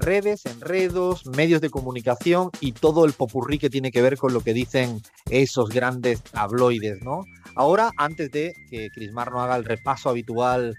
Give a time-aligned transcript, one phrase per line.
[0.00, 4.40] redes, enredos, medios de comunicación y todo el popurrí que tiene que ver con lo
[4.40, 7.24] que dicen esos grandes tabloides, ¿no?
[7.56, 10.74] Ahora, antes de que Crismar no haga el repaso habitual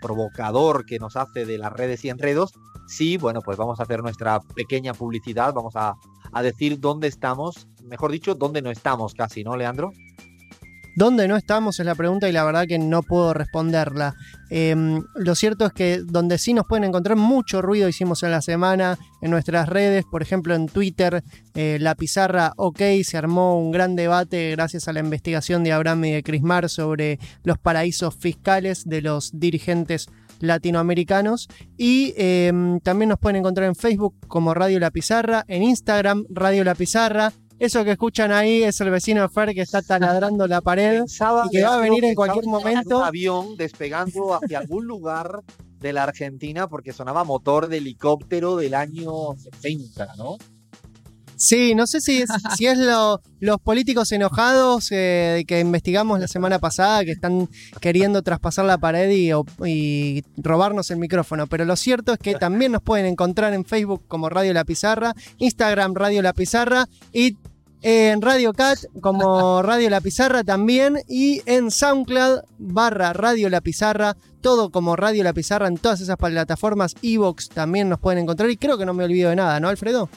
[0.00, 2.52] provocador que nos hace de las redes y enredos,
[2.86, 5.94] sí, bueno, pues vamos a hacer nuestra pequeña publicidad, vamos a,
[6.32, 9.92] a decir dónde estamos, mejor dicho, dónde no estamos casi, ¿no, Leandro?
[10.96, 11.80] ¿Dónde no estamos?
[11.80, 14.14] Es la pregunta y la verdad que no puedo responderla.
[14.48, 18.40] Em, lo cierto es que donde sí nos pueden encontrar mucho ruido hicimos en la
[18.40, 23.72] semana en nuestras redes, por ejemplo en Twitter, eh, la pizarra OK, se armó un
[23.72, 28.88] gran debate gracias a la investigación de Abraham y de Crismar sobre los paraísos fiscales
[28.88, 30.06] de los dirigentes
[30.40, 36.24] latinoamericanos y em, también nos pueden encontrar en Facebook como Radio La Pizarra, en Instagram
[36.28, 37.32] Radio La Pizarra,
[37.64, 41.62] eso que escuchan ahí es el vecino Fer que está taladrando la pared y que
[41.62, 42.98] va a venir en cualquier momento.
[42.98, 45.42] Un avión despegando hacia algún lugar
[45.80, 50.36] de la Argentina porque sonaba motor de helicóptero del año 60, ¿no?
[51.36, 56.58] Sí, no sé si es, si es los políticos enojados eh, que investigamos la semana
[56.58, 57.48] pasada, que están
[57.80, 59.30] queriendo traspasar la pared y,
[59.68, 64.04] y, robarnos el micrófono, pero lo cierto es que también nos pueden encontrar en Facebook
[64.06, 67.36] como Radio La Pizarra, Instagram Radio La Pizarra y
[67.86, 74.16] en Radio Cat como Radio La Pizarra también y en SoundCloud barra Radio La Pizarra,
[74.40, 78.56] todo como Radio La Pizarra en todas esas plataformas, Evox también nos pueden encontrar y
[78.56, 80.08] creo que no me olvido de nada, ¿no, Alfredo?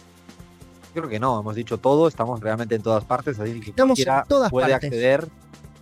[0.93, 4.13] Creo que no, hemos dicho todo, estamos realmente en todas partes, así que estamos en
[4.29, 4.87] todas puede partes.
[4.87, 5.27] acceder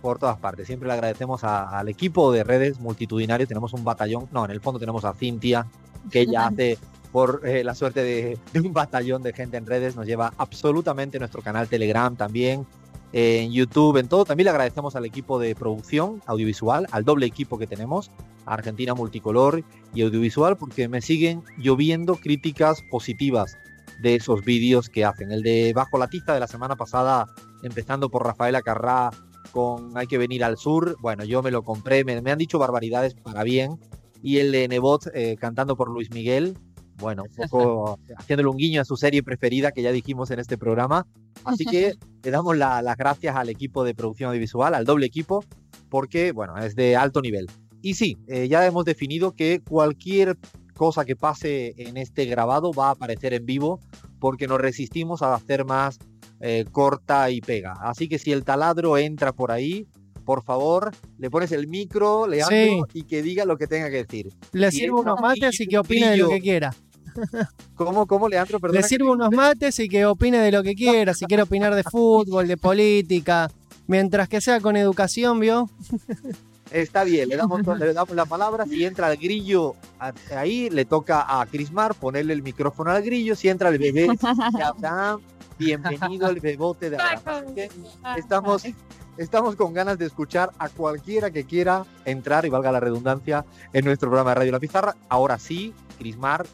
[0.02, 0.66] por todas partes.
[0.66, 4.80] Siempre le agradecemos al equipo de redes multitudinario, tenemos un batallón, no, en el fondo
[4.80, 5.68] tenemos a Cintia,
[6.10, 6.78] que ella hace
[7.12, 11.42] por eh, la suerte de, un batallón de gente en redes, nos lleva absolutamente nuestro
[11.42, 12.66] canal Telegram también,
[13.12, 14.24] eh, en YouTube, en todo.
[14.24, 18.10] También le agradecemos al equipo de producción audiovisual, al doble equipo que tenemos,
[18.44, 19.62] Argentina Multicolor
[19.94, 23.56] y Audiovisual, porque me siguen lloviendo críticas positivas
[24.00, 25.32] de esos vídeos que hacen.
[25.32, 27.26] El de Bajo la Tiza de la semana pasada,
[27.62, 29.10] empezando por Rafaela Carrá
[29.52, 32.58] con Hay que venir al sur, bueno, yo me lo compré, me, me han dicho
[32.58, 33.78] barbaridades para bien.
[34.22, 36.58] Y el de Nebot eh, cantando por Luis Miguel,
[36.98, 40.58] bueno, un poco haciéndole un guiño a su serie preferida que ya dijimos en este
[40.58, 41.06] programa.
[41.44, 45.44] Así que le damos la, las gracias al equipo de producción audiovisual, al doble equipo,
[45.88, 47.46] porque, bueno, es de alto nivel.
[47.82, 50.36] Y sí, eh, ya hemos definido que cualquier
[50.74, 53.80] cosa que pase en este grabado va a aparecer en vivo,
[54.18, 55.98] porque nos resistimos a hacer más
[56.40, 57.74] eh, corta y pega.
[57.80, 59.86] Así que si el taladro entra por ahí,
[60.24, 62.80] por favor, le pones el micro, le sí.
[62.92, 64.28] y que diga lo que tenga que decir.
[64.52, 66.74] Le sirvo unos mates y que opine de lo que quiera.
[67.74, 68.60] ¿Cómo, cómo, Leandro?
[68.60, 71.74] Perdona Le sirvo unos mates y que opine de lo que quiera, si quiere opinar
[71.74, 73.50] de fútbol, de política,
[73.86, 75.68] mientras que sea con educación, ¿vio?
[76.70, 78.64] Está bien, le damos, le damos la palabra.
[78.66, 79.76] Si entra el grillo
[80.34, 83.34] ahí, le toca a Crismar ponerle el micrófono al grillo.
[83.36, 84.08] Si entra el bebé
[84.62, 85.20] Abraham,
[85.58, 87.54] bienvenido el bebote de Abraham.
[88.16, 88.64] Estamos,
[89.16, 93.84] estamos con ganas de escuchar a cualquiera que quiera entrar, y valga la redundancia, en
[93.84, 94.96] nuestro programa de Radio La Pizarra.
[95.08, 96.46] Ahora sí, Crismar,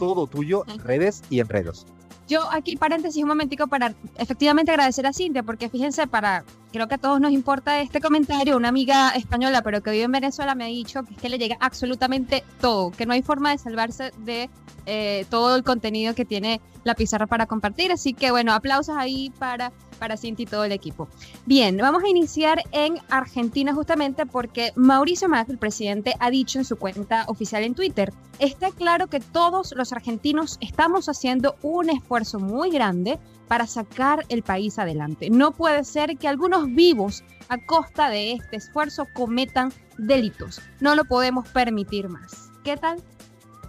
[0.00, 1.86] todo tuyo, redes y enredos.
[2.26, 6.94] Yo aquí paréntesis un momentico para efectivamente agradecer a Cintia, porque fíjense, para creo que
[6.94, 10.64] a todos nos importa este comentario, una amiga española pero que vive en Venezuela me
[10.64, 14.12] ha dicho que es que le llega absolutamente todo, que no hay forma de salvarse
[14.18, 14.48] de
[14.86, 19.30] eh, todo el contenido que tiene la pizarra para compartir, así que bueno, aplausos ahí
[19.38, 21.08] para para Cinti y todo el equipo.
[21.46, 26.64] Bien, vamos a iniciar en Argentina justamente porque Mauricio Macri, el presidente, ha dicho en
[26.64, 32.40] su cuenta oficial en Twitter, está claro que todos los argentinos estamos haciendo un esfuerzo
[32.40, 33.20] muy grande
[33.50, 35.28] para sacar el país adelante.
[35.28, 40.62] No puede ser que algunos vivos a costa de este esfuerzo cometan delitos.
[40.78, 42.52] No lo podemos permitir más.
[42.62, 43.02] ¿Qué tal?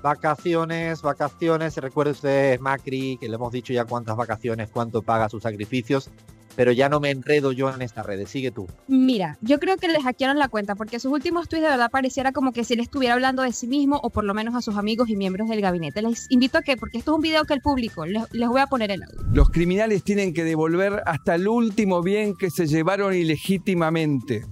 [0.04, 1.76] Vacaciones, vacaciones.
[1.78, 6.12] Recuerde usted, Macri, que le hemos dicho ya cuántas vacaciones, cuánto paga sus sacrificios.
[6.56, 8.30] Pero ya no me enredo yo en estas redes.
[8.30, 8.68] Sigue tú.
[8.88, 12.32] Mira, yo creo que le hackearon la cuenta porque sus últimos tweets de verdad pareciera
[12.32, 14.76] como que si él estuviera hablando de sí mismo o por lo menos a sus
[14.76, 16.02] amigos y miembros del gabinete.
[16.02, 18.62] Les invito a que, porque esto es un video que el público, les, les voy
[18.62, 19.22] a poner el audio.
[19.34, 24.44] Los criminales tienen que devolver hasta el último bien que se llevaron ilegítimamente.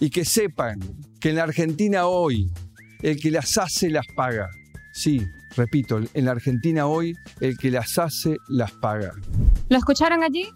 [0.00, 0.78] Y que sepan
[1.20, 2.52] que en la Argentina hoy,
[3.02, 4.48] el que las hace las paga.
[4.92, 5.26] Sí,
[5.56, 9.12] repito, en la Argentina hoy el que las hace las paga.
[9.68, 10.48] ¿Lo escucharon allí?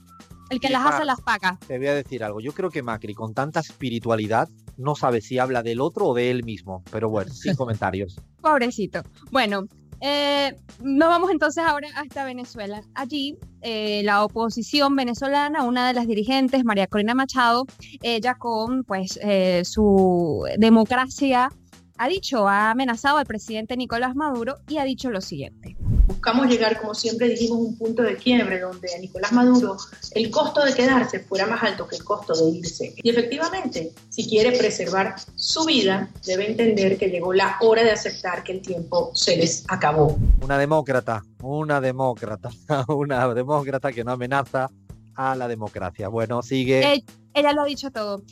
[0.52, 1.58] El que las hace las paga.
[1.66, 2.40] Te voy a decir algo.
[2.40, 6.30] Yo creo que Macri, con tanta espiritualidad, no sabe si habla del otro o de
[6.30, 6.82] él mismo.
[6.90, 8.20] Pero bueno, sin comentarios.
[8.42, 9.02] Pobrecito.
[9.30, 9.64] Bueno,
[10.02, 12.82] eh, nos vamos entonces ahora hasta Venezuela.
[12.94, 17.64] Allí, eh, la oposición venezolana, una de las dirigentes, María Corina Machado,
[18.02, 21.48] ella con pues eh, su democracia
[21.98, 25.76] ha dicho, ha amenazado al presidente Nicolás Maduro y ha dicho lo siguiente.
[26.06, 29.76] Buscamos llegar, como siempre dijimos, a un punto de quiebre donde a Nicolás Maduro
[30.12, 32.94] el costo de quedarse fuera más alto que el costo de irse.
[33.02, 38.42] Y efectivamente, si quiere preservar su vida, debe entender que llegó la hora de aceptar
[38.42, 40.18] que el tiempo se les acabó.
[40.42, 42.50] Una demócrata, una demócrata,
[42.88, 44.70] una demócrata que no amenaza
[45.14, 46.08] a la democracia.
[46.08, 46.80] Bueno, sigue.
[46.80, 48.22] Ella, ella lo ha dicho todo.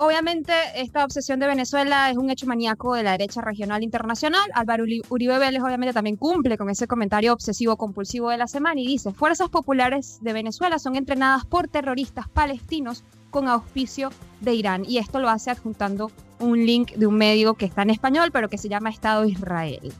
[0.00, 4.48] Obviamente, esta obsesión de Venezuela es un hecho maníaco de la derecha regional internacional.
[4.54, 8.86] Álvaro Uri- Uribe Vélez obviamente también cumple con ese comentario obsesivo-compulsivo de la semana y
[8.86, 14.10] dice, fuerzas populares de Venezuela son entrenadas por terroristas palestinos con auspicio
[14.40, 14.84] de Irán.
[14.86, 18.48] Y esto lo hace adjuntando un link de un medio que está en español, pero
[18.48, 19.92] que se llama Estado Israel.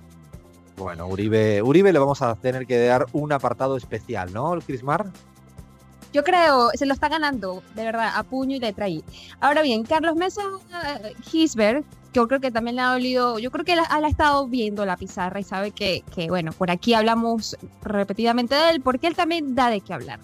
[0.76, 5.06] Bueno, Uribe, Uribe le vamos a tener que dar un apartado especial, ¿no, Crismar?
[6.12, 9.04] Yo creo, se lo está ganando, de verdad, a puño y letra ahí.
[9.40, 10.42] Ahora bien, Carlos Mesa
[11.02, 11.84] eh, Gisbert,
[12.14, 14.96] yo creo que también le ha dolido, yo creo que él ha estado viendo la
[14.96, 19.54] pizarra y sabe que, que, bueno, por aquí hablamos repetidamente de él, porque él también
[19.54, 20.18] da de qué hablar.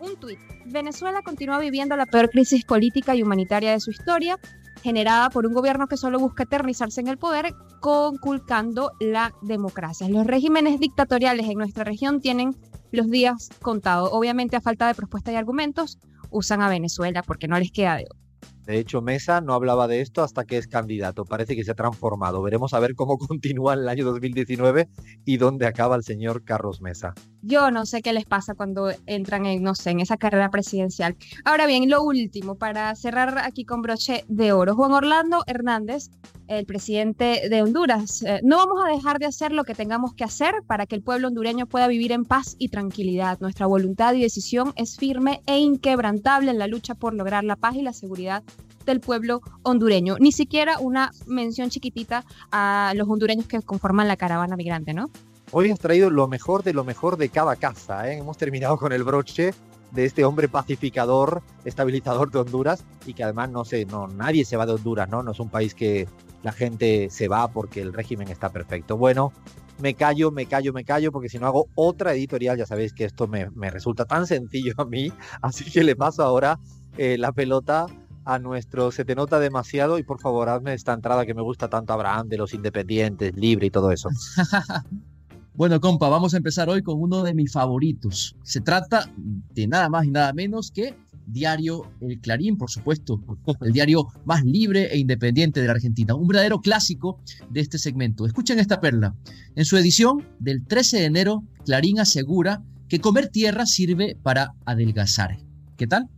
[0.00, 0.38] Un tuit.
[0.66, 4.38] Venezuela continúa viviendo la peor crisis política y humanitaria de su historia,
[4.82, 10.08] generada por un gobierno que solo busca eternizarse en el poder, conculcando la democracia.
[10.08, 12.56] Los regímenes dictatoriales en nuestra región tienen
[12.96, 14.10] los días contados.
[14.12, 15.98] Obviamente, a falta de propuestas y argumentos,
[16.30, 18.25] usan a Venezuela porque no les queda de otra.
[18.66, 21.24] De hecho, Mesa no hablaba de esto hasta que es candidato.
[21.24, 22.42] Parece que se ha transformado.
[22.42, 24.88] Veremos a ver cómo continúa el año 2019
[25.24, 27.14] y dónde acaba el señor Carlos Mesa.
[27.42, 31.16] Yo no sé qué les pasa cuando entran en, no sé, en esa carrera presidencial.
[31.44, 34.74] Ahora bien, lo último, para cerrar aquí con broche de oro.
[34.74, 36.10] Juan Orlando Hernández,
[36.48, 38.22] el presidente de Honduras.
[38.22, 41.02] eh, no vamos a dejar de hacer lo que tengamos que hacer para que el
[41.02, 43.38] pueblo hondureño pueda vivir en paz y tranquilidad.
[43.40, 47.76] Nuestra voluntad y decisión es firme e inquebrantable en la lucha por lograr la paz
[47.76, 48.42] y la seguridad
[48.84, 50.16] del pueblo hondureño.
[50.20, 55.10] Ni siquiera una mención chiquitita a los hondureños que conforman la caravana migrante, ¿no?
[55.52, 58.10] Hoy has traído lo mejor de lo mejor de cada casa.
[58.10, 58.18] ¿eh?
[58.18, 59.52] Hemos terminado con el broche
[59.92, 64.56] de este hombre pacificador, estabilizador de Honduras y que además no sé, no nadie se
[64.56, 65.22] va de Honduras, ¿no?
[65.22, 66.08] No es un país que
[66.42, 68.96] la gente se va porque el régimen está perfecto.
[68.96, 69.32] Bueno,
[69.78, 73.04] me callo, me callo, me callo, porque si no hago otra editorial, ya sabéis que
[73.04, 75.12] esto me, me resulta tan sencillo a mí,
[75.42, 76.58] así que le paso ahora
[76.98, 77.86] eh, la pelota
[78.26, 81.68] a nuestro Se te nota demasiado y por favor hazme esta entrada que me gusta
[81.68, 84.10] tanto Abraham de los independientes, libre y todo eso.
[85.54, 88.36] Bueno, compa, vamos a empezar hoy con uno de mis favoritos.
[88.42, 90.94] Se trata de nada más y nada menos que
[91.26, 93.22] Diario El Clarín, por supuesto,
[93.62, 98.26] el diario más libre e independiente de la Argentina, un verdadero clásico de este segmento.
[98.26, 99.14] Escuchen esta perla.
[99.54, 105.38] En su edición del 13 de enero, Clarín asegura que comer tierra sirve para adelgazar.
[105.78, 106.10] ¿Qué tal?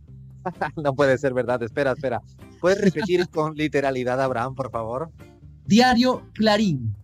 [0.83, 2.21] no puede ser verdad, espera, espera.
[2.59, 5.11] ¿Puedes repetir con literalidad, Abraham, por favor?
[5.65, 6.95] Diario Clarín.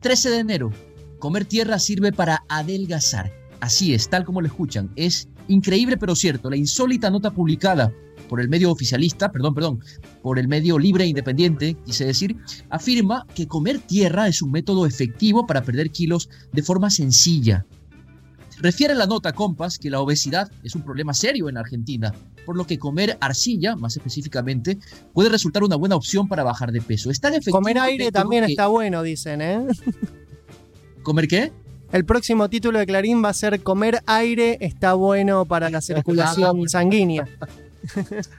[0.00, 0.70] 13 de enero.
[1.18, 3.32] Comer tierra sirve para adelgazar.
[3.60, 4.90] Así es, tal como lo escuchan.
[4.96, 6.48] Es increíble pero cierto.
[6.48, 7.92] La insólita nota publicada
[8.28, 9.80] por el medio oficialista, perdón, perdón,
[10.22, 12.36] por el medio libre e independiente, quise decir,
[12.70, 17.66] afirma que comer tierra es un método efectivo para perder kilos de forma sencilla.
[18.60, 22.12] Refiere la nota, compas, que la obesidad es un problema serio en Argentina,
[22.44, 24.78] por lo que comer arcilla, más específicamente,
[25.14, 27.10] puede resultar una buena opción para bajar de peso.
[27.10, 29.66] Es tan efectivo Comer aire también que- está bueno, dicen, ¿eh?
[31.02, 31.52] ¿Comer qué?
[31.92, 36.68] El próximo título de Clarín va a ser Comer aire está bueno para la circulación
[36.68, 37.26] sanguínea.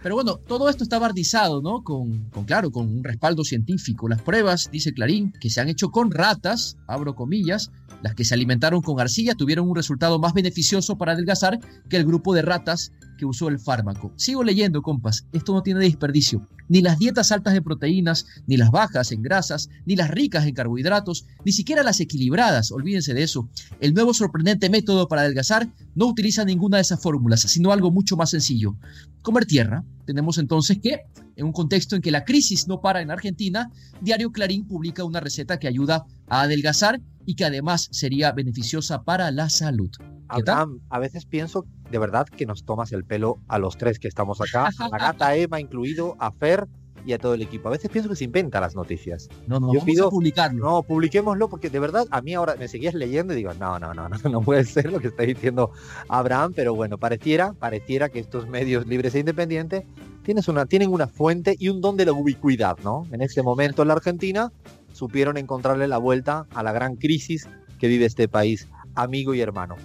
[0.03, 1.83] Pero bueno, todo esto está bardizado, ¿no?
[1.83, 4.07] Con, con, claro, con un respaldo científico.
[4.07, 7.71] Las pruebas, dice Clarín, que se han hecho con ratas, abro comillas,
[8.01, 12.05] las que se alimentaron con arcilla tuvieron un resultado más beneficioso para adelgazar que el
[12.05, 14.11] grupo de ratas que usó el fármaco.
[14.15, 16.47] Sigo leyendo, compas, esto no tiene desperdicio.
[16.67, 20.55] Ni las dietas altas de proteínas, ni las bajas en grasas, ni las ricas en
[20.55, 23.47] carbohidratos, ni siquiera las equilibradas, olvídense de eso.
[23.79, 28.17] El nuevo sorprendente método para adelgazar no utiliza ninguna de esas fórmulas, sino algo mucho
[28.17, 28.75] más sencillo.
[29.21, 29.85] Comer tierra.
[30.05, 31.01] Tenemos entonces que,
[31.35, 33.69] en un contexto en que la crisis no para en Argentina,
[34.01, 39.29] Diario Clarín publica una receta que ayuda a adelgazar y que además sería beneficiosa para
[39.29, 39.91] la salud.
[40.27, 44.07] Abraham, a veces pienso de verdad que nos tomas el pelo a los tres que
[44.07, 46.67] estamos acá, a la gata Emma incluido, a Fer
[47.03, 47.67] y a todo el equipo.
[47.67, 49.27] A veces pienso que se inventa las noticias.
[49.47, 50.63] No, no, Yo vamos pido- a publicarlo.
[50.63, 53.93] No, publiquémoslo porque de verdad a mí ahora me seguías leyendo y digo, no, no,
[53.93, 55.71] no, no, no puede ser lo que está diciendo
[56.09, 59.83] Abraham, pero bueno, pareciera, pareciera que estos medios libres e independientes
[60.23, 63.07] tienes una, tienen una fuente y un don de la ubicuidad, ¿no?
[63.11, 64.51] En este momento en la Argentina
[64.93, 67.47] supieron encontrarle la vuelta a la gran crisis
[67.79, 69.75] que vive este país, amigo y hermano.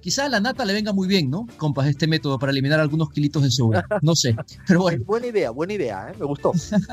[0.00, 1.46] Quizá a la nata le venga muy bien, ¿no?
[1.56, 3.84] Compas, este método para eliminar algunos kilitos de sobra.
[4.02, 4.34] No sé.
[4.66, 6.16] Pero bueno, Buena idea, buena idea, ¿eh?
[6.18, 6.52] me gustó.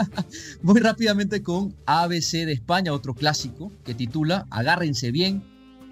[0.62, 5.44] Voy rápidamente con ABC de España, otro clásico que titula Agárrense bien,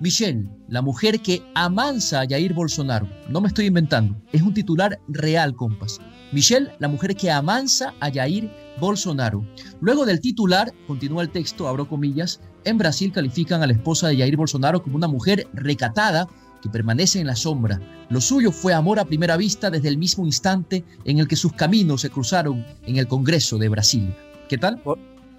[0.02, 3.08] Michelle, la mujer que amansa a Jair Bolsonaro.
[3.30, 6.00] No me estoy inventando, es un titular real, compas.
[6.34, 9.46] Michelle, la mujer que amansa a Jair Bolsonaro.
[9.80, 14.18] Luego del titular, continúa el texto, abro comillas, en Brasil califican a la esposa de
[14.18, 16.28] Jair Bolsonaro como una mujer recatada
[16.66, 17.80] que permanece en la sombra.
[18.10, 21.54] Lo suyo fue amor a primera vista desde el mismo instante en el que sus
[21.54, 24.16] caminos se cruzaron en el Congreso de Brasil.
[24.50, 24.82] ¿Qué tal?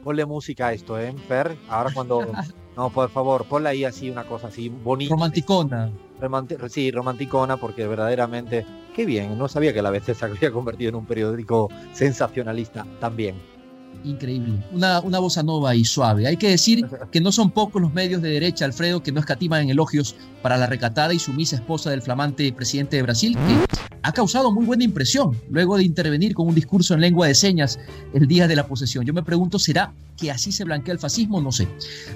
[0.04, 1.56] Ponle música a esto, ¿eh, Fer?
[1.68, 2.32] Ahora cuando...
[2.76, 5.10] No, por favor, ponle ahí así una cosa así bonita.
[5.10, 5.90] Romanticona.
[6.68, 10.96] sí, romanticona, porque verdaderamente, qué bien, no sabía que la ABC se había convertido en
[10.96, 13.55] un periódico sensacionalista también
[14.04, 14.54] increíble.
[14.72, 16.26] Una, una bossa nova y suave.
[16.26, 19.62] Hay que decir que no son pocos los medios de derecha, Alfredo, que no escatiman
[19.62, 24.12] en elogios para la recatada y sumisa esposa del flamante presidente de Brasil, que ha
[24.12, 27.80] causado muy buena impresión luego de intervenir con un discurso en lengua de señas
[28.14, 29.04] el día de la posesión.
[29.04, 31.40] Yo me pregunto, ¿será que así se blanquea el fascismo?
[31.40, 31.66] No sé.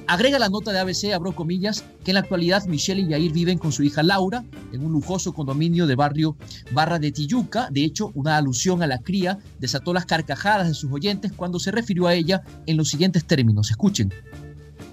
[0.06, 3.58] Agrega la nota de ABC, abro comillas, que en la actualidad Michelle y Jair viven
[3.58, 6.36] con su hija Laura en un lujoso condominio de barrio
[6.70, 7.68] Barra de Tijuca.
[7.72, 11.72] De hecho, una alusión a la cría desató las carcajadas de sus oyentes cuando se
[11.72, 13.68] refirió a ella en los siguientes términos.
[13.68, 14.12] Escuchen.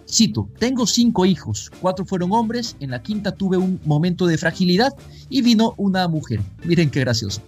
[0.09, 4.93] Cito, tengo cinco hijos, cuatro fueron hombres, en la quinta tuve un momento de fragilidad
[5.29, 6.39] y vino una mujer.
[6.63, 7.41] Miren qué gracioso.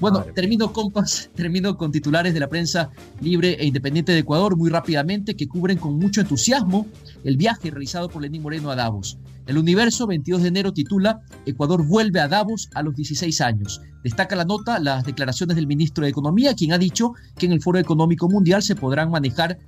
[0.00, 2.90] Bueno, termino, compas, termino con titulares de la prensa
[3.20, 6.86] libre e independiente de Ecuador muy rápidamente que cubren con mucho entusiasmo
[7.22, 9.16] el viaje realizado por Lenín Moreno a Davos.
[9.46, 13.80] El Universo, 22 de enero, titula Ecuador vuelve a Davos a los 16 años.
[14.02, 17.62] Destaca la nota las declaraciones del ministro de Economía, quien ha dicho que en el
[17.62, 19.58] Foro Económico Mundial se podrán manejar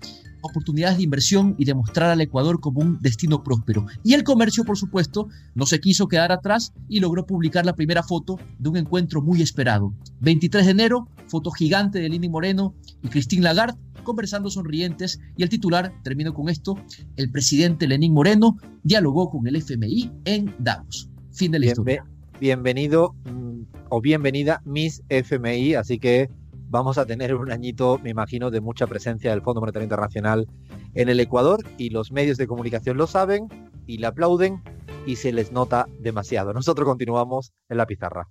[0.44, 3.86] oportunidades de inversión y demostrar al Ecuador como un destino próspero.
[4.02, 8.02] Y el comercio, por supuesto, no se quiso quedar atrás y logró publicar la primera
[8.02, 9.94] foto de un encuentro muy esperado.
[10.20, 15.48] 23 de enero, foto gigante de Lini Moreno y Christine Lagarde conversando sonrientes y el
[15.48, 16.78] titular, termino con esto,
[17.16, 21.08] el presidente Lenín Moreno dialogó con el FMI en Davos.
[21.32, 22.06] Fin de la historia.
[22.40, 26.28] Bienvenido mm, o bienvenida Miss FMI, así que
[26.74, 30.48] vamos a tener un añito, me imagino, de mucha presencia del Fondo Monetario Internacional
[30.94, 33.46] en el Ecuador y los medios de comunicación lo saben
[33.86, 34.60] y le aplauden
[35.06, 36.52] y se les nota demasiado.
[36.52, 38.28] Nosotros continuamos en la pizarra.